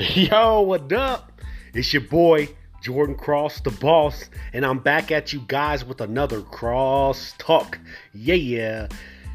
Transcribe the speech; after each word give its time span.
Yo, 0.14 0.62
what 0.62 0.90
up? 0.94 1.42
It's 1.74 1.92
your 1.92 2.00
boy 2.00 2.48
Jordan 2.80 3.14
Cross, 3.14 3.60
the 3.60 3.70
boss, 3.70 4.30
and 4.54 4.64
I'm 4.64 4.78
back 4.78 5.12
at 5.12 5.34
you 5.34 5.44
guys 5.46 5.84
with 5.84 6.00
another 6.00 6.40
cross 6.40 7.34
talk. 7.36 7.78
Yeah, 8.14 8.36
yeah. 8.36 8.88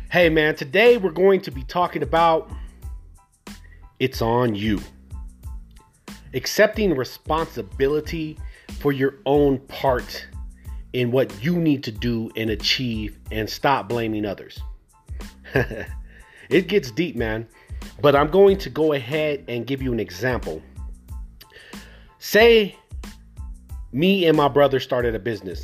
Hey, 0.10 0.28
man, 0.30 0.56
today 0.56 0.98
we're 0.98 1.12
going 1.12 1.42
to 1.42 1.52
be 1.52 1.62
talking 1.66 2.02
about 2.02 2.50
it's 4.00 4.24
on 4.24 4.56
you. 4.56 4.82
Accepting 6.34 6.96
responsibility 6.96 8.40
for 8.80 8.92
your 8.92 9.18
own 9.28 9.60
part 9.68 10.26
in 10.94 11.12
what 11.12 11.44
you 11.44 11.58
need 11.58 11.84
to 11.84 11.92
do 11.92 12.32
and 12.36 12.50
achieve 12.50 13.20
and 13.30 13.48
stop 13.48 13.88
blaming 13.88 14.26
others. 14.26 14.60
it 16.50 16.68
gets 16.68 16.90
deep, 16.90 17.16
man. 17.16 17.48
But 18.02 18.16
I'm 18.16 18.30
going 18.30 18.58
to 18.60 18.70
go 18.70 18.94
ahead 18.94 19.46
and 19.48 19.66
give 19.66 19.82
you 19.82 19.94
an 19.94 20.00
example. 20.00 20.62
Say 22.20 22.76
me 23.92 24.26
and 24.26 24.36
my 24.36 24.48
brother 24.48 24.80
started 24.80 25.16
a 25.16 25.20
business. 25.20 25.64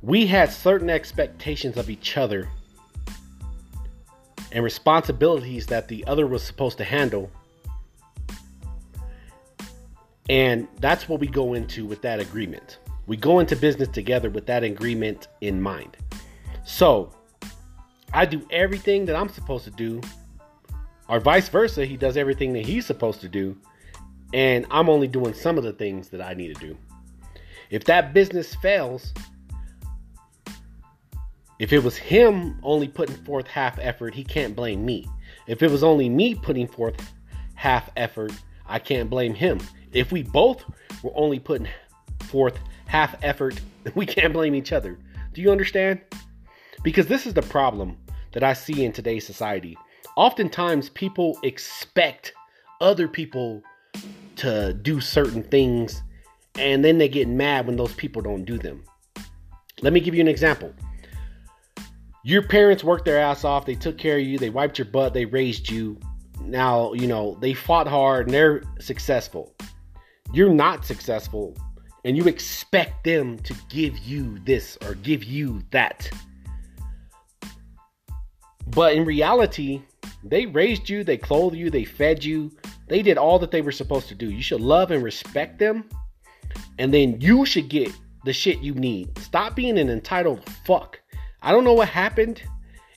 We 0.00 0.26
had 0.26 0.52
certain 0.52 0.88
expectations 0.88 1.76
of 1.76 1.90
each 1.90 2.16
other 2.16 2.48
and 4.52 4.64
responsibilities 4.64 5.66
that 5.66 5.88
the 5.88 6.06
other 6.06 6.26
was 6.26 6.42
supposed 6.42 6.78
to 6.78 6.84
handle. 6.84 7.30
And 10.30 10.68
that's 10.80 11.08
what 11.08 11.20
we 11.20 11.26
go 11.26 11.54
into 11.54 11.84
with 11.84 12.00
that 12.02 12.20
agreement. 12.20 12.78
We 13.06 13.16
go 13.16 13.38
into 13.38 13.54
business 13.54 13.88
together 13.88 14.30
with 14.30 14.46
that 14.46 14.64
agreement 14.64 15.28
in 15.40 15.60
mind. 15.60 15.96
So, 16.64 17.12
I 18.16 18.24
do 18.24 18.40
everything 18.50 19.04
that 19.04 19.14
I'm 19.14 19.28
supposed 19.28 19.64
to 19.64 19.70
do, 19.70 20.00
or 21.06 21.20
vice 21.20 21.50
versa, 21.50 21.84
he 21.84 21.98
does 21.98 22.16
everything 22.16 22.54
that 22.54 22.64
he's 22.64 22.86
supposed 22.86 23.20
to 23.20 23.28
do, 23.28 23.54
and 24.32 24.64
I'm 24.70 24.88
only 24.88 25.06
doing 25.06 25.34
some 25.34 25.58
of 25.58 25.64
the 25.64 25.74
things 25.74 26.08
that 26.08 26.22
I 26.22 26.32
need 26.32 26.56
to 26.56 26.66
do. 26.66 26.78
If 27.68 27.84
that 27.84 28.14
business 28.14 28.54
fails, 28.54 29.12
if 31.58 31.74
it 31.74 31.84
was 31.84 31.98
him 31.98 32.58
only 32.62 32.88
putting 32.88 33.16
forth 33.16 33.46
half 33.48 33.78
effort, 33.78 34.14
he 34.14 34.24
can't 34.24 34.56
blame 34.56 34.86
me. 34.86 35.06
If 35.46 35.62
it 35.62 35.70
was 35.70 35.84
only 35.84 36.08
me 36.08 36.34
putting 36.34 36.68
forth 36.68 36.96
half 37.54 37.90
effort, 37.98 38.32
I 38.66 38.78
can't 38.78 39.10
blame 39.10 39.34
him. 39.34 39.60
If 39.92 40.10
we 40.10 40.22
both 40.22 40.64
were 41.02 41.12
only 41.14 41.38
putting 41.38 41.68
forth 42.20 42.58
half 42.86 43.14
effort, 43.22 43.60
we 43.94 44.06
can't 44.06 44.32
blame 44.32 44.54
each 44.54 44.72
other. 44.72 44.96
Do 45.34 45.42
you 45.42 45.52
understand? 45.52 46.00
Because 46.82 47.08
this 47.08 47.26
is 47.26 47.34
the 47.34 47.42
problem 47.42 47.98
that 48.36 48.44
I 48.44 48.52
see 48.52 48.84
in 48.84 48.92
today's 48.92 49.26
society. 49.26 49.78
Oftentimes, 50.14 50.90
people 50.90 51.38
expect 51.42 52.34
other 52.82 53.08
people 53.08 53.62
to 54.36 54.74
do 54.74 55.00
certain 55.00 55.42
things 55.42 56.02
and 56.58 56.84
then 56.84 56.98
they 56.98 57.08
get 57.08 57.28
mad 57.28 57.66
when 57.66 57.76
those 57.76 57.94
people 57.94 58.20
don't 58.20 58.44
do 58.44 58.58
them. 58.58 58.84
Let 59.80 59.94
me 59.94 60.00
give 60.00 60.14
you 60.14 60.20
an 60.20 60.28
example. 60.28 60.74
Your 62.24 62.42
parents 62.42 62.84
worked 62.84 63.06
their 63.06 63.18
ass 63.18 63.42
off, 63.42 63.64
they 63.64 63.74
took 63.74 63.96
care 63.96 64.18
of 64.18 64.24
you, 64.26 64.36
they 64.38 64.50
wiped 64.50 64.76
your 64.76 64.84
butt, 64.84 65.14
they 65.14 65.24
raised 65.24 65.70
you. 65.70 65.98
Now, 66.42 66.92
you 66.92 67.06
know, 67.06 67.38
they 67.40 67.54
fought 67.54 67.88
hard 67.88 68.26
and 68.26 68.34
they're 68.34 68.62
successful. 68.80 69.54
You're 70.34 70.52
not 70.52 70.84
successful 70.84 71.56
and 72.04 72.18
you 72.18 72.24
expect 72.24 73.02
them 73.04 73.38
to 73.38 73.54
give 73.70 73.96
you 73.96 74.38
this 74.40 74.76
or 74.84 74.94
give 74.96 75.24
you 75.24 75.62
that. 75.70 76.10
But 78.68 78.94
in 78.94 79.04
reality, 79.04 79.82
they 80.24 80.46
raised 80.46 80.88
you, 80.88 81.04
they 81.04 81.16
clothed 81.16 81.56
you, 81.56 81.70
they 81.70 81.84
fed 81.84 82.24
you, 82.24 82.50
they 82.88 83.02
did 83.02 83.18
all 83.18 83.38
that 83.38 83.50
they 83.50 83.62
were 83.62 83.72
supposed 83.72 84.08
to 84.08 84.14
do. 84.14 84.30
You 84.30 84.42
should 84.42 84.60
love 84.60 84.90
and 84.90 85.02
respect 85.02 85.58
them, 85.58 85.88
and 86.78 86.92
then 86.92 87.20
you 87.20 87.46
should 87.46 87.68
get 87.68 87.92
the 88.24 88.32
shit 88.32 88.58
you 88.58 88.74
need. 88.74 89.16
Stop 89.18 89.54
being 89.54 89.78
an 89.78 89.88
entitled 89.88 90.48
fuck. 90.64 91.00
I 91.42 91.52
don't 91.52 91.64
know 91.64 91.74
what 91.74 91.88
happened 91.88 92.42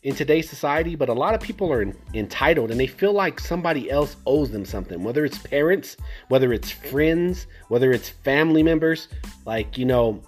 in 0.03 0.15
today's 0.15 0.49
society, 0.49 0.95
but 0.95 1.09
a 1.09 1.13
lot 1.13 1.33
of 1.33 1.41
people 1.41 1.71
are 1.71 1.85
entitled 2.13 2.71
and 2.71 2.79
they 2.79 2.87
feel 2.87 3.13
like 3.13 3.39
somebody 3.39 3.91
else 3.91 4.15
owes 4.25 4.49
them 4.49 4.65
something, 4.65 5.03
whether 5.03 5.25
it's 5.25 5.37
parents, 5.37 5.97
whether 6.29 6.53
it's 6.53 6.71
friends, 6.71 7.47
whether 7.67 7.91
it's 7.91 8.09
family 8.09 8.63
members. 8.63 9.07
Like, 9.45 9.77
you 9.77 9.85
know, 9.85 10.21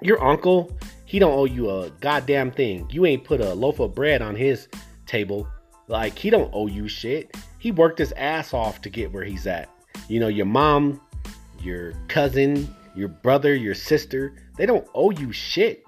your 0.00 0.22
uncle, 0.24 0.76
he 1.06 1.20
don't 1.20 1.32
owe 1.32 1.44
you 1.44 1.70
a 1.70 1.90
goddamn 2.00 2.50
thing. 2.50 2.86
You 2.90 3.06
ain't 3.06 3.24
put 3.24 3.40
a 3.40 3.54
loaf 3.54 3.78
of 3.78 3.94
bread 3.94 4.22
on 4.22 4.34
his 4.34 4.68
table. 5.06 5.48
Like 5.86 6.18
he 6.18 6.30
don't 6.30 6.50
owe 6.52 6.66
you 6.66 6.88
shit. 6.88 7.34
He 7.58 7.70
worked 7.70 8.00
his 8.00 8.12
ass 8.12 8.52
off 8.52 8.82
to 8.82 8.90
get 8.90 9.12
where 9.12 9.24
he's 9.24 9.46
at. 9.46 9.70
You 10.08 10.18
know, 10.18 10.28
your 10.28 10.46
mom, 10.46 11.00
your 11.60 11.92
cousin, 12.08 12.68
your 12.96 13.08
brother, 13.08 13.54
your 13.54 13.74
sister, 13.74 14.34
they 14.56 14.66
don't 14.66 14.86
owe 14.94 15.10
you 15.10 15.32
shit. 15.32 15.84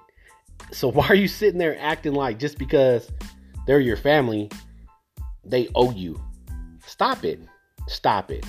So 0.71 0.87
why 0.91 1.07
are 1.09 1.15
you 1.15 1.27
sitting 1.27 1.59
there 1.59 1.77
acting 1.79 2.13
like 2.13 2.39
just 2.39 2.57
because 2.57 3.11
they're 3.67 3.81
your 3.81 3.97
family, 3.97 4.49
they 5.43 5.67
owe 5.75 5.91
you? 5.91 6.19
Stop 6.85 7.25
it. 7.25 7.41
Stop 7.87 8.31
it. 8.31 8.45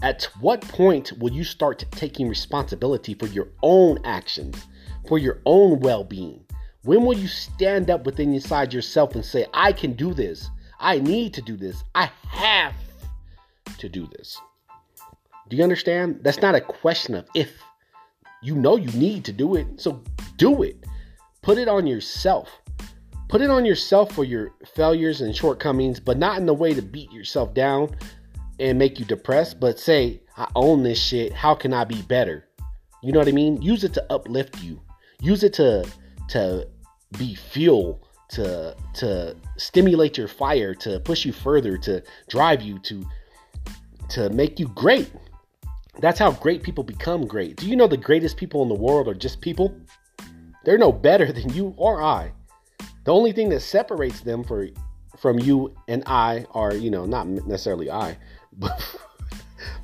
At 0.00 0.24
what 0.40 0.62
point 0.62 1.12
will 1.18 1.32
you 1.32 1.44
start 1.44 1.84
taking 1.90 2.28
responsibility 2.28 3.14
for 3.14 3.26
your 3.26 3.48
own 3.62 3.98
actions? 4.04 4.56
For 5.08 5.18
your 5.18 5.40
own 5.46 5.80
well 5.80 6.04
being? 6.04 6.44
When 6.84 7.04
will 7.04 7.18
you 7.18 7.26
stand 7.26 7.90
up 7.90 8.06
within 8.06 8.32
inside 8.32 8.72
yourself 8.72 9.14
and 9.14 9.24
say, 9.24 9.46
I 9.52 9.72
can 9.72 9.94
do 9.94 10.14
this? 10.14 10.48
I 10.78 11.00
need 11.00 11.34
to 11.34 11.42
do 11.42 11.56
this. 11.56 11.82
I 11.94 12.10
have 12.28 12.74
to 13.78 13.88
do 13.88 14.06
this. 14.16 14.38
Do 15.48 15.56
you 15.56 15.62
understand? 15.62 16.20
That's 16.22 16.42
not 16.42 16.54
a 16.54 16.60
question 16.60 17.14
of 17.14 17.26
if. 17.34 17.50
You 18.40 18.54
know 18.54 18.76
you 18.76 18.90
need 18.92 19.24
to 19.24 19.32
do 19.32 19.56
it, 19.56 19.66
so 19.80 20.04
do 20.36 20.62
it. 20.62 20.76
Put 21.42 21.58
it 21.58 21.66
on 21.66 21.88
yourself. 21.88 22.48
Put 23.28 23.40
it 23.40 23.50
on 23.50 23.64
yourself 23.64 24.12
for 24.12 24.22
your 24.22 24.52
failures 24.76 25.20
and 25.20 25.34
shortcomings, 25.34 25.98
but 25.98 26.18
not 26.18 26.38
in 26.38 26.46
the 26.46 26.54
way 26.54 26.72
to 26.72 26.80
beat 26.80 27.10
yourself 27.10 27.52
down 27.52 27.96
and 28.60 28.78
make 28.78 29.00
you 29.00 29.04
depressed, 29.04 29.58
but 29.58 29.80
say, 29.80 30.22
I 30.36 30.46
own 30.54 30.84
this 30.84 31.02
shit. 31.02 31.32
How 31.32 31.56
can 31.56 31.74
I 31.74 31.82
be 31.82 32.00
better? 32.02 32.44
You 33.02 33.12
know 33.12 33.18
what 33.18 33.28
I 33.28 33.32
mean? 33.32 33.60
Use 33.60 33.82
it 33.82 33.94
to 33.94 34.12
uplift 34.12 34.62
you 34.62 34.80
use 35.20 35.42
it 35.42 35.52
to 35.54 35.88
to 36.28 36.66
be 37.18 37.34
fuel 37.34 38.02
to 38.28 38.76
to 38.94 39.34
stimulate 39.56 40.18
your 40.18 40.28
fire 40.28 40.74
to 40.74 41.00
push 41.00 41.24
you 41.24 41.32
further 41.32 41.78
to 41.78 42.02
drive 42.28 42.62
you 42.62 42.78
to 42.80 43.06
to 44.10 44.30
make 44.30 44.58
you 44.58 44.68
great. 44.68 45.10
That's 46.00 46.18
how 46.18 46.30
great 46.32 46.62
people 46.62 46.84
become 46.84 47.26
great. 47.26 47.56
Do 47.56 47.68
you 47.68 47.76
know 47.76 47.86
the 47.86 47.96
greatest 47.96 48.36
people 48.36 48.62
in 48.62 48.68
the 48.68 48.74
world 48.74 49.08
are 49.08 49.14
just 49.14 49.40
people? 49.40 49.74
They're 50.64 50.78
no 50.78 50.92
better 50.92 51.32
than 51.32 51.48
you 51.50 51.74
or 51.76 52.02
i. 52.02 52.32
The 53.04 53.12
only 53.12 53.32
thing 53.32 53.48
that 53.50 53.60
separates 53.60 54.20
them 54.20 54.44
for 54.44 54.68
from 55.18 55.38
you 55.38 55.74
and 55.88 56.02
i 56.06 56.46
are 56.52 56.74
you 56.74 56.90
know 56.90 57.04
not 57.04 57.26
necessarily 57.26 57.90
i 57.90 58.16
but 58.58 58.96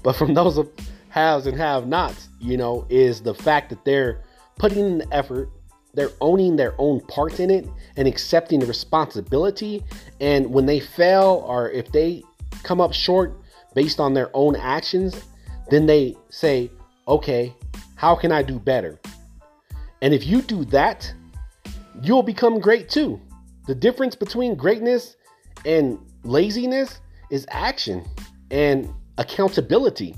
but 0.02 0.14
from 0.14 0.34
those 0.34 0.64
haves 1.08 1.46
and 1.46 1.56
have 1.56 1.86
nots 1.86 2.28
you 2.40 2.56
know 2.56 2.86
is 2.88 3.20
the 3.20 3.34
fact 3.34 3.68
that 3.70 3.84
they're 3.84 4.22
putting 4.58 4.78
in 4.78 4.98
the 4.98 5.14
effort, 5.14 5.50
they're 5.94 6.10
owning 6.20 6.56
their 6.56 6.74
own 6.78 7.00
part 7.02 7.40
in 7.40 7.50
it 7.50 7.68
and 7.96 8.08
accepting 8.08 8.60
the 8.60 8.66
responsibility. 8.66 9.82
And 10.20 10.52
when 10.52 10.66
they 10.66 10.80
fail 10.80 11.44
or 11.46 11.70
if 11.70 11.92
they 11.92 12.22
come 12.62 12.80
up 12.80 12.92
short 12.92 13.40
based 13.74 14.00
on 14.00 14.14
their 14.14 14.30
own 14.34 14.56
actions, 14.56 15.24
then 15.70 15.86
they 15.86 16.16
say, 16.30 16.70
okay, 17.06 17.54
how 17.96 18.14
can 18.14 18.32
I 18.32 18.42
do 18.42 18.58
better? 18.58 18.98
And 20.02 20.12
if 20.12 20.26
you 20.26 20.42
do 20.42 20.64
that, 20.66 21.12
you'll 22.02 22.22
become 22.22 22.60
great 22.60 22.88
too. 22.88 23.20
The 23.66 23.74
difference 23.74 24.14
between 24.14 24.56
greatness 24.56 25.16
and 25.64 25.98
laziness 26.24 27.00
is 27.30 27.46
action 27.50 28.04
and 28.50 28.92
accountability. 29.16 30.14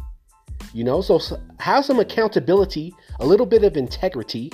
You 0.77 0.85
know, 0.85 1.01
so 1.01 1.19
have 1.59 1.87
some 1.87 2.01
accountability 2.01 2.95
a 3.21 3.25
little 3.25 3.47
bit 3.47 3.65
of 3.65 3.79
integrity, 3.79 4.53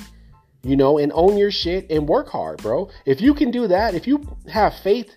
you 0.63 0.77
know, 0.77 0.99
and 0.99 1.11
own 1.17 1.37
your 1.37 1.51
shit 1.51 1.91
and 1.91 2.09
work 2.09 2.29
hard, 2.29 2.63
bro. 2.63 2.89
If 3.05 3.21
you 3.21 3.35
can 3.35 3.51
do 3.51 3.67
that, 3.67 3.97
if 3.97 4.07
you 4.07 4.23
have 4.47 4.73
faith, 4.73 5.17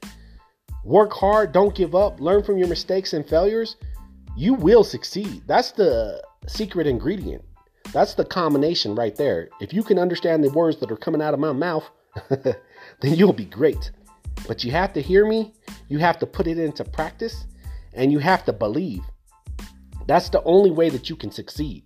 work 0.83 1.13
hard, 1.13 1.51
don't 1.51 1.75
give 1.75 1.93
up, 1.93 2.19
learn 2.19 2.41
from 2.41 2.57
your 2.57 2.67
mistakes 2.67 3.13
and 3.13 3.23
failures, 3.23 3.75
you 4.35 4.55
will 4.55 4.83
succeed. 4.83 5.43
That's 5.45 5.73
the 5.73 6.23
secret 6.47 6.87
ingredient. 6.87 7.45
That's 7.93 8.15
the 8.15 8.25
combination 8.25 8.95
right 8.95 9.15
there. 9.15 9.49
If 9.61 9.75
you 9.75 9.83
can 9.83 9.99
understand 9.99 10.43
the 10.43 10.49
words 10.49 10.79
that 10.79 10.91
are 10.91 10.97
coming 10.97 11.21
out 11.21 11.35
of 11.35 11.39
my 11.39 11.51
mouth, 11.51 11.87
then 12.29 12.55
you'll 13.01 13.31
be 13.31 13.45
great. 13.45 13.91
But 14.47 14.63
you 14.63 14.71
have 14.71 14.91
to 14.93 15.03
hear 15.03 15.27
me, 15.27 15.53
you 15.87 15.99
have 15.99 16.17
to 16.17 16.25
put 16.25 16.47
it 16.47 16.57
into 16.57 16.83
practice, 16.83 17.45
and 17.93 18.11
you 18.11 18.17
have 18.17 18.43
to 18.45 18.53
believe. 18.53 19.03
That's 20.07 20.29
the 20.29 20.43
only 20.43 20.71
way 20.71 20.89
that 20.89 21.09
you 21.09 21.15
can 21.15 21.31
succeed. 21.31 21.83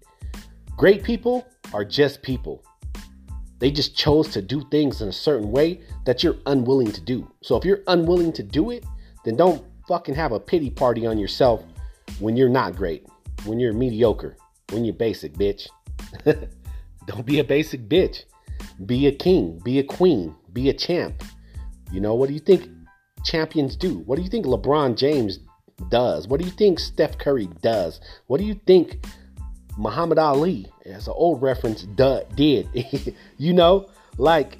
Great 0.77 1.03
people 1.03 1.47
are 1.73 1.85
just 1.85 2.21
people. 2.21 2.63
They 3.59 3.71
just 3.71 3.95
chose 3.95 4.29
to 4.29 4.41
do 4.41 4.63
things 4.71 5.01
in 5.01 5.09
a 5.09 5.13
certain 5.13 5.51
way 5.51 5.81
that 6.05 6.23
you're 6.23 6.37
unwilling 6.45 6.91
to 6.93 7.01
do. 7.01 7.29
So 7.41 7.57
if 7.57 7.65
you're 7.65 7.83
unwilling 7.87 8.31
to 8.33 8.43
do 8.43 8.71
it, 8.71 8.85
then 9.25 9.35
don't 9.35 9.65
fucking 9.87 10.15
have 10.15 10.31
a 10.31 10.39
pity 10.39 10.69
party 10.69 11.05
on 11.05 11.17
yourself 11.17 11.63
when 12.19 12.37
you're 12.37 12.49
not 12.49 12.75
great, 12.75 13.05
when 13.45 13.59
you're 13.59 13.73
mediocre, 13.73 14.37
when 14.71 14.85
you're 14.85 14.93
basic, 14.93 15.33
bitch. 15.33 15.67
Don't 17.05 17.25
be 17.25 17.39
a 17.39 17.43
basic 17.43 17.89
bitch. 17.89 18.23
Be 18.85 19.07
a 19.07 19.11
king, 19.11 19.59
be 19.63 19.79
a 19.79 19.83
queen, 19.83 20.35
be 20.53 20.69
a 20.69 20.73
champ. 20.73 21.23
You 21.91 22.01
know, 22.01 22.13
what 22.13 22.27
do 22.27 22.33
you 22.33 22.39
think 22.39 22.69
champions 23.23 23.75
do? 23.75 23.99
What 23.99 24.17
do 24.17 24.21
you 24.21 24.29
think 24.29 24.45
LeBron 24.45 24.95
James 24.95 25.39
does? 25.89 26.27
What 26.27 26.39
do 26.39 26.45
you 26.45 26.51
think 26.51 26.79
Steph 26.79 27.17
Curry 27.17 27.49
does? 27.61 28.01
What 28.27 28.39
do 28.39 28.45
you 28.45 28.59
think 28.65 29.05
Muhammad 29.77 30.19
Ali, 30.19 30.67
as 30.85 31.07
an 31.07 31.13
old 31.15 31.41
reference, 31.41 31.83
did? 31.83 32.67
you 33.37 33.53
know, 33.53 33.89
like 34.17 34.57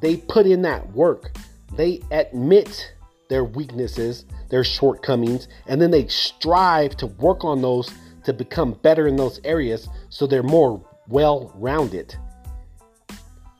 they 0.00 0.16
put 0.16 0.46
in 0.46 0.62
that 0.62 0.92
work. 0.92 1.36
They 1.74 2.00
admit 2.10 2.94
their 3.28 3.44
weaknesses, 3.44 4.24
their 4.48 4.64
shortcomings, 4.64 5.48
and 5.66 5.80
then 5.80 5.90
they 5.90 6.06
strive 6.08 6.96
to 6.98 7.06
work 7.06 7.44
on 7.44 7.62
those 7.62 7.90
to 8.24 8.32
become 8.32 8.72
better 8.82 9.06
in 9.06 9.16
those 9.16 9.40
areas 9.44 9.88
so 10.08 10.26
they're 10.26 10.42
more 10.42 10.84
well 11.08 11.52
rounded. 11.54 12.14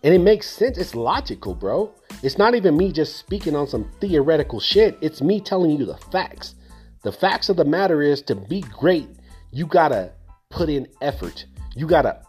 And 0.04 0.14
it 0.14 0.20
makes 0.20 0.48
sense. 0.48 0.78
It's 0.78 0.94
logical, 0.94 1.54
bro. 1.54 1.92
It's 2.22 2.38
not 2.38 2.54
even 2.54 2.76
me 2.76 2.92
just 2.92 3.16
speaking 3.16 3.56
on 3.56 3.66
some 3.66 3.90
theoretical 4.00 4.60
shit. 4.60 4.96
It's 5.00 5.20
me 5.20 5.40
telling 5.40 5.70
you 5.72 5.84
the 5.84 5.96
facts. 5.96 6.54
The 7.02 7.12
facts 7.12 7.48
of 7.48 7.56
the 7.56 7.64
matter 7.64 8.02
is 8.02 8.22
to 8.22 8.34
be 8.34 8.62
great, 8.62 9.08
you 9.52 9.66
gotta 9.66 10.12
put 10.50 10.68
in 10.68 10.88
effort. 11.00 11.46
You 11.76 11.86
gotta 11.86 12.22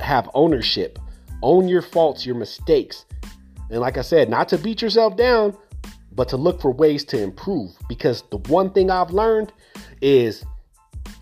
have 0.00 0.30
ownership, 0.34 0.98
own 1.42 1.68
your 1.68 1.82
faults, 1.82 2.24
your 2.24 2.36
mistakes. 2.36 3.04
And 3.70 3.80
like 3.80 3.98
I 3.98 4.02
said, 4.02 4.30
not 4.30 4.48
to 4.50 4.58
beat 4.58 4.80
yourself 4.80 5.16
down, 5.16 5.56
but 6.12 6.28
to 6.30 6.36
look 6.36 6.60
for 6.60 6.72
ways 6.72 7.04
to 7.06 7.22
improve. 7.22 7.72
Because 7.88 8.22
the 8.30 8.38
one 8.48 8.70
thing 8.70 8.90
I've 8.90 9.10
learned 9.10 9.52
is 10.00 10.44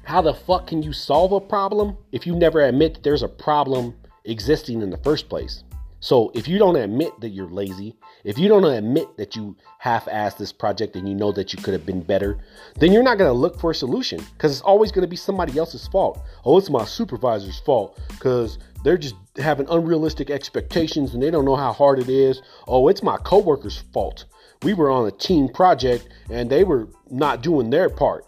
how 0.05 0.23
the 0.23 0.35
fuck 0.35 0.69
can 0.69 0.83
you 0.83 0.93
solve 0.93 1.33
a 1.33 1.41
problem 1.41 1.97
if 2.13 2.27
you 2.27 2.37
never 2.37 2.61
admit 2.61 2.95
that 2.95 3.03
there's 3.03 3.23
a 3.23 3.29
problem 3.29 3.95
existing 4.25 4.83
in 4.83 4.91
the 4.91 4.99
first 4.99 5.29
place? 5.29 5.65
So 6.05 6.31
if 6.35 6.47
you 6.47 6.59
don't 6.59 6.77
admit 6.77 7.19
that 7.23 7.31
you're 7.31 7.49
lazy, 7.49 7.97
if 8.25 8.37
you 8.37 8.47
don't 8.47 8.67
admit 8.67 9.17
that 9.17 9.35
you 9.35 9.57
half-assed 9.79 10.37
this 10.37 10.53
project 10.53 10.97
and 10.97 11.09
you 11.09 11.15
know 11.15 11.33
that 11.33 11.55
you 11.55 11.63
could 11.63 11.73
have 11.73 11.87
been 11.87 12.03
better, 12.03 12.45
then 12.79 12.93
you're 12.93 13.03
not 13.03 13.17
going 13.17 13.31
to 13.31 13.33
look 13.33 13.59
for 13.59 13.71
a 13.71 13.75
solution 13.75 14.21
because 14.35 14.53
it's 14.53 14.61
always 14.61 14.93
going 14.93 15.01
to 15.01 15.09
be 15.09 15.17
somebody 15.17 15.57
else's 15.57 15.89
fault. 15.89 16.23
Oh, 16.45 16.59
it's 16.59 16.69
my 16.69 16.85
supervisor's 16.85 17.59
fault 17.61 17.99
because 18.11 18.59
they're 18.85 18.99
just 18.99 19.15
having 19.39 19.67
unrealistic 19.71 20.29
expectations 20.29 21.15
and 21.15 21.23
they 21.23 21.31
don't 21.31 21.47
know 21.47 21.57
how 21.57 21.73
hard 21.73 21.99
it 21.99 22.11
is. 22.11 22.43
Oh, 22.69 22.89
it's 22.89 23.03
my 23.03 23.17
coworker's 23.17 23.79
fault. 23.95 24.27
We 24.63 24.75
were 24.75 24.91
on 24.91 25.09
a 25.09 25.11
team 25.11 25.49
project 25.49 26.11
and 26.29 26.51
they 26.51 26.65
were 26.65 26.87
not 27.11 27.43
doing 27.43 27.71
their 27.71 27.89
part. 27.89 28.27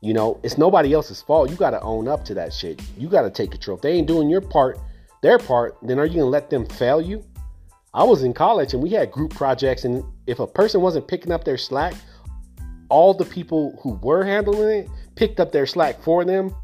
You 0.00 0.14
know, 0.14 0.38
it's 0.44 0.56
nobody 0.56 0.92
else's 0.92 1.20
fault. 1.20 1.50
You 1.50 1.56
got 1.56 1.70
to 1.70 1.80
own 1.80 2.06
up 2.06 2.24
to 2.26 2.34
that 2.34 2.52
shit. 2.52 2.80
You 2.96 3.08
got 3.08 3.22
to 3.22 3.30
take 3.30 3.50
control. 3.50 3.76
If 3.76 3.82
they 3.82 3.94
ain't 3.94 4.06
doing 4.06 4.30
your 4.30 4.40
part, 4.40 4.78
their 5.22 5.38
part, 5.38 5.76
then 5.82 5.98
are 5.98 6.06
you 6.06 6.14
going 6.14 6.26
to 6.26 6.30
let 6.30 6.50
them 6.50 6.66
fail 6.66 7.00
you? 7.00 7.24
I 7.94 8.04
was 8.04 8.22
in 8.22 8.34
college 8.34 8.74
and 8.74 8.82
we 8.82 8.90
had 8.90 9.10
group 9.10 9.34
projects, 9.34 9.84
and 9.84 10.04
if 10.26 10.38
a 10.38 10.46
person 10.46 10.80
wasn't 10.80 11.08
picking 11.08 11.32
up 11.32 11.44
their 11.44 11.58
slack, 11.58 11.94
all 12.88 13.14
the 13.14 13.24
people 13.24 13.78
who 13.82 13.94
were 14.02 14.24
handling 14.24 14.80
it 14.80 14.88
picked 15.14 15.40
up 15.40 15.52
their 15.52 15.66
slack 15.66 16.00
for 16.02 16.24
them 16.24 16.54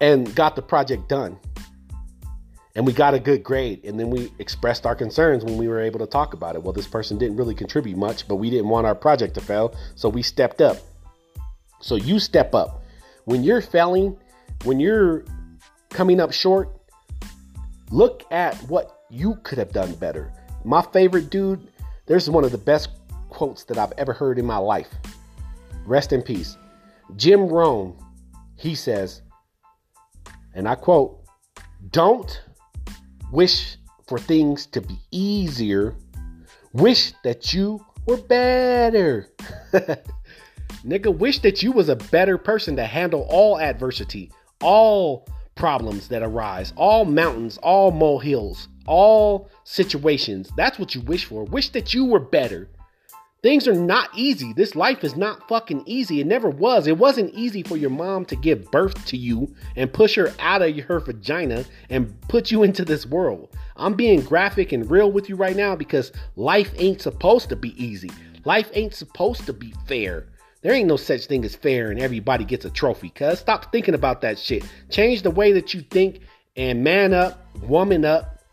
and 0.00 0.34
got 0.34 0.56
the 0.56 0.62
project 0.62 1.08
done. 1.08 1.38
And 2.76 2.86
we 2.86 2.92
got 2.92 3.14
a 3.14 3.18
good 3.18 3.42
grade. 3.42 3.84
And 3.84 3.98
then 3.98 4.10
we 4.10 4.30
expressed 4.38 4.86
our 4.86 4.94
concerns 4.94 5.44
when 5.44 5.56
we 5.56 5.66
were 5.66 5.80
able 5.80 5.98
to 5.98 6.06
talk 6.06 6.34
about 6.34 6.54
it. 6.54 6.62
Well, 6.62 6.72
this 6.72 6.86
person 6.86 7.18
didn't 7.18 7.36
really 7.36 7.54
contribute 7.54 7.96
much, 7.96 8.28
but 8.28 8.36
we 8.36 8.48
didn't 8.48 8.68
want 8.68 8.86
our 8.86 8.94
project 8.94 9.34
to 9.34 9.40
fail. 9.40 9.74
So 9.96 10.08
we 10.08 10.22
stepped 10.22 10.60
up. 10.60 10.78
So 11.80 11.96
you 11.96 12.20
step 12.20 12.54
up. 12.54 12.82
When 13.24 13.42
you're 13.42 13.60
failing, 13.60 14.16
when 14.64 14.78
you're 14.78 15.24
coming 15.90 16.20
up 16.20 16.32
short, 16.32 16.79
look 17.90 18.24
at 18.30 18.56
what 18.68 19.04
you 19.10 19.36
could 19.42 19.58
have 19.58 19.72
done 19.72 19.94
better. 19.94 20.32
My 20.64 20.82
favorite 20.82 21.30
dude, 21.30 21.68
there's 22.06 22.30
one 22.30 22.44
of 22.44 22.52
the 22.52 22.58
best 22.58 22.90
quotes 23.28 23.64
that 23.64 23.78
I've 23.78 23.92
ever 23.98 24.12
heard 24.12 24.38
in 24.38 24.46
my 24.46 24.58
life. 24.58 24.88
Rest 25.84 26.12
in 26.12 26.22
peace. 26.22 26.56
Jim 27.16 27.48
Rohn, 27.48 27.96
he 28.56 28.74
says, 28.74 29.22
and 30.54 30.68
I 30.68 30.74
quote, 30.74 31.24
Don't 31.90 32.42
wish 33.32 33.76
for 34.06 34.18
things 34.18 34.66
to 34.66 34.80
be 34.80 34.98
easier, 35.10 35.94
wish 36.72 37.12
that 37.24 37.54
you 37.54 37.84
were 38.06 38.16
better. 38.16 39.28
Nigga, 40.84 41.16
wish 41.16 41.40
that 41.40 41.62
you 41.62 41.72
was 41.72 41.88
a 41.88 41.96
better 41.96 42.38
person 42.38 42.76
to 42.76 42.84
handle 42.84 43.26
all 43.30 43.58
adversity, 43.58 44.30
all 44.60 45.26
problems 45.60 46.08
that 46.08 46.22
arise, 46.22 46.72
all 46.74 47.04
mountains, 47.04 47.58
all 47.58 47.90
molehills, 47.90 48.66
all 48.86 49.50
situations. 49.64 50.50
That's 50.56 50.78
what 50.78 50.94
you 50.94 51.02
wish 51.02 51.26
for. 51.26 51.44
Wish 51.44 51.68
that 51.70 51.92
you 51.92 52.06
were 52.06 52.18
better. 52.18 52.66
Things 53.42 53.68
are 53.68 53.74
not 53.74 54.08
easy. 54.14 54.54
This 54.54 54.74
life 54.74 55.04
is 55.04 55.16
not 55.16 55.46
fucking 55.48 55.82
easy. 55.84 56.20
It 56.20 56.26
never 56.26 56.48
was. 56.48 56.86
It 56.86 56.96
wasn't 56.96 57.34
easy 57.34 57.62
for 57.62 57.76
your 57.76 57.90
mom 57.90 58.24
to 58.26 58.36
give 58.36 58.70
birth 58.70 59.04
to 59.06 59.18
you 59.18 59.54
and 59.76 59.92
push 59.92 60.14
her 60.14 60.32
out 60.38 60.62
of 60.62 60.74
her 60.78 60.98
vagina 60.98 61.64
and 61.90 62.18
put 62.22 62.50
you 62.50 62.62
into 62.62 62.84
this 62.84 63.04
world. 63.04 63.50
I'm 63.76 63.94
being 63.94 64.22
graphic 64.22 64.72
and 64.72 64.90
real 64.90 65.12
with 65.12 65.28
you 65.28 65.36
right 65.36 65.56
now 65.56 65.76
because 65.76 66.10
life 66.36 66.72
ain't 66.78 67.02
supposed 67.02 67.50
to 67.50 67.56
be 67.56 67.82
easy. 67.82 68.10
Life 68.46 68.70
ain't 68.72 68.94
supposed 68.94 69.44
to 69.44 69.52
be 69.52 69.74
fair. 69.86 70.26
There 70.62 70.74
ain't 70.74 70.88
no 70.88 70.96
such 70.96 71.26
thing 71.26 71.44
as 71.44 71.56
fair 71.56 71.90
and 71.90 71.98
everybody 71.98 72.44
gets 72.44 72.64
a 72.64 72.70
trophy, 72.70 73.08
cuz. 73.10 73.38
Stop 73.38 73.72
thinking 73.72 73.94
about 73.94 74.20
that 74.20 74.38
shit. 74.38 74.64
Change 74.90 75.22
the 75.22 75.30
way 75.30 75.52
that 75.52 75.72
you 75.72 75.80
think 75.80 76.20
and 76.56 76.84
man 76.84 77.14
up, 77.14 77.46
woman 77.62 78.04
up, 78.04 78.44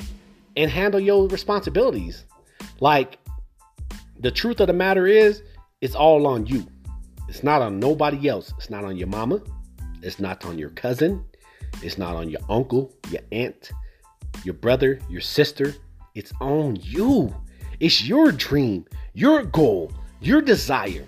and 0.55 0.71
handle 0.71 0.99
your 0.99 1.27
responsibilities. 1.27 2.23
Like, 2.79 3.19
the 4.19 4.31
truth 4.31 4.59
of 4.59 4.67
the 4.67 4.73
matter 4.73 5.05
is, 5.05 5.43
it's 5.81 5.95
all 5.95 6.25
on 6.27 6.45
you. 6.45 6.65
It's 7.27 7.43
not 7.43 7.61
on 7.61 7.79
nobody 7.79 8.29
else. 8.29 8.53
It's 8.57 8.69
not 8.69 8.85
on 8.85 8.95
your 8.95 9.07
mama. 9.07 9.41
It's 10.01 10.19
not 10.19 10.45
on 10.45 10.57
your 10.57 10.69
cousin. 10.69 11.25
It's 11.83 11.97
not 11.97 12.15
on 12.15 12.29
your 12.29 12.41
uncle, 12.49 12.93
your 13.09 13.21
aunt, 13.31 13.71
your 14.43 14.53
brother, 14.53 14.99
your 15.09 15.21
sister. 15.21 15.75
It's 16.15 16.31
on 16.39 16.77
you. 16.81 17.35
It's 17.79 18.03
your 18.05 18.31
dream, 18.31 18.85
your 19.13 19.43
goal, 19.43 19.91
your 20.21 20.41
desire. 20.41 21.05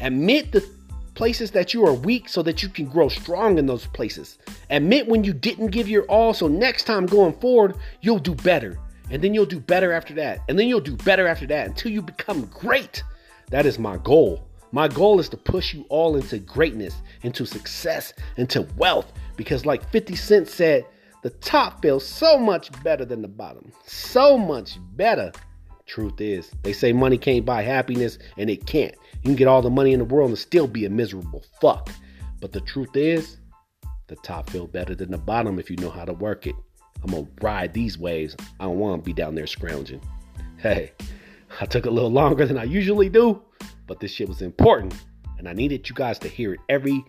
Admit 0.00 0.52
the 0.52 0.68
places 1.14 1.50
that 1.52 1.72
you 1.72 1.84
are 1.86 1.94
weak 1.94 2.28
so 2.28 2.42
that 2.42 2.62
you 2.62 2.68
can 2.68 2.86
grow 2.86 3.08
strong 3.08 3.58
in 3.58 3.66
those 3.66 3.86
places. 3.86 4.38
Admit 4.70 5.08
when 5.08 5.24
you 5.24 5.32
didn't 5.32 5.68
give 5.68 5.88
your 5.88 6.04
all 6.04 6.34
so 6.34 6.46
next 6.46 6.84
time 6.84 7.06
going 7.06 7.32
forward, 7.40 7.74
you'll 8.02 8.18
do 8.18 8.34
better. 8.34 8.78
And 9.10 9.22
then 9.22 9.34
you'll 9.34 9.46
do 9.46 9.60
better 9.60 9.92
after 9.92 10.14
that. 10.14 10.40
And 10.48 10.58
then 10.58 10.68
you'll 10.68 10.80
do 10.80 10.96
better 10.96 11.26
after 11.26 11.46
that 11.46 11.68
until 11.68 11.92
you 11.92 12.02
become 12.02 12.46
great. 12.46 13.02
That 13.50 13.66
is 13.66 13.78
my 13.78 13.96
goal. 13.98 14.46
My 14.72 14.88
goal 14.88 15.20
is 15.20 15.28
to 15.30 15.36
push 15.36 15.72
you 15.72 15.86
all 15.88 16.16
into 16.16 16.38
greatness, 16.38 16.96
into 17.22 17.46
success, 17.46 18.12
into 18.36 18.66
wealth. 18.76 19.12
Because, 19.36 19.64
like 19.64 19.88
50 19.90 20.16
Cent 20.16 20.48
said, 20.48 20.84
the 21.22 21.30
top 21.30 21.82
feels 21.82 22.06
so 22.06 22.38
much 22.38 22.70
better 22.82 23.04
than 23.04 23.22
the 23.22 23.28
bottom. 23.28 23.72
So 23.86 24.36
much 24.36 24.78
better. 24.96 25.32
Truth 25.86 26.20
is, 26.20 26.50
they 26.62 26.72
say 26.72 26.92
money 26.92 27.16
can't 27.16 27.44
buy 27.44 27.62
happiness, 27.62 28.18
and 28.36 28.50
it 28.50 28.66
can't. 28.66 28.94
You 29.26 29.30
can 29.30 29.38
get 29.38 29.48
all 29.48 29.60
the 29.60 29.70
money 29.70 29.92
in 29.92 29.98
the 29.98 30.04
world 30.04 30.28
and 30.28 30.38
still 30.38 30.68
be 30.68 30.84
a 30.84 30.88
miserable 30.88 31.44
fuck. 31.60 31.90
But 32.40 32.52
the 32.52 32.60
truth 32.60 32.94
is, 32.94 33.38
the 34.06 34.14
top 34.22 34.48
feel 34.50 34.68
better 34.68 34.94
than 34.94 35.10
the 35.10 35.18
bottom 35.18 35.58
if 35.58 35.68
you 35.68 35.76
know 35.78 35.90
how 35.90 36.04
to 36.04 36.12
work 36.12 36.46
it. 36.46 36.54
I'm 37.02 37.10
gonna 37.10 37.26
ride 37.42 37.74
these 37.74 37.98
waves. 37.98 38.36
I 38.60 38.66
don't 38.66 38.78
wanna 38.78 39.02
be 39.02 39.12
down 39.12 39.34
there 39.34 39.48
scrounging. 39.48 40.00
Hey, 40.58 40.92
I 41.60 41.66
took 41.66 41.86
a 41.86 41.90
little 41.90 42.12
longer 42.12 42.46
than 42.46 42.56
I 42.56 42.62
usually 42.62 43.08
do, 43.08 43.42
but 43.88 43.98
this 43.98 44.12
shit 44.12 44.28
was 44.28 44.42
important. 44.42 44.94
And 45.38 45.48
I 45.48 45.54
needed 45.54 45.88
you 45.88 45.96
guys 45.96 46.20
to 46.20 46.28
hear 46.28 46.54
it, 46.54 46.60
every 46.68 47.04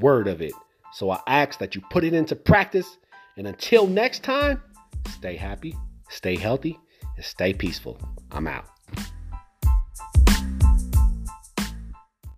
word 0.00 0.28
of 0.28 0.40
it. 0.40 0.52
So 0.92 1.10
I 1.10 1.18
ask 1.26 1.58
that 1.58 1.74
you 1.74 1.82
put 1.90 2.04
it 2.04 2.14
into 2.14 2.36
practice. 2.36 2.98
And 3.36 3.48
until 3.48 3.88
next 3.88 4.22
time, 4.22 4.62
stay 5.08 5.34
happy, 5.34 5.74
stay 6.08 6.36
healthy, 6.36 6.78
and 7.16 7.24
stay 7.24 7.52
peaceful. 7.52 8.00
I'm 8.30 8.46
out. 8.46 8.77